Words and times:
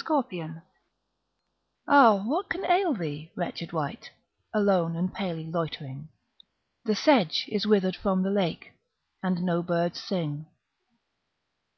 8 0.00 0.02
Autoplay 0.02 0.62
Ah, 1.86 2.24
what 2.24 2.48
can 2.48 2.64
ail 2.64 2.94
thee, 2.94 3.30
wretched 3.36 3.74
wight, 3.74 4.10
Alone 4.54 4.96
and 4.96 5.12
palely 5.12 5.44
loitering? 5.44 6.08
The 6.86 6.94
sedge 6.94 7.44
is 7.52 7.66
withered 7.66 7.96
from 7.96 8.22
the 8.22 8.30
lake, 8.30 8.72
And 9.22 9.42
no 9.42 9.62
birds 9.62 10.02
sing. 10.02 10.46